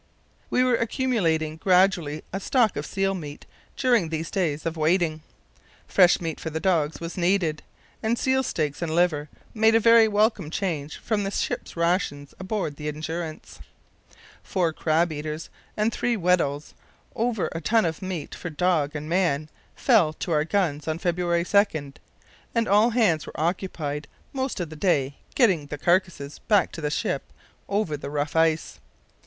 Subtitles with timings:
[0.49, 3.45] We were accumulating gradually a stock of seal meat
[3.77, 5.21] during these days of waiting.
[5.87, 7.61] Fresh meat for the dogs was needed,
[8.01, 12.77] and seal steaks and liver made a very welcome change from the ship's rations aboard
[12.77, 13.59] the Endurance.
[14.41, 16.73] Four crab eaters and three Weddells,
[17.15, 21.45] over a ton of meat for dog and man, fell to our guns on February
[21.45, 21.93] 2,
[22.55, 26.89] and all hands were occupied most of the day getting the carcasses back to the
[26.89, 27.21] ship
[27.69, 28.79] over the rough ice.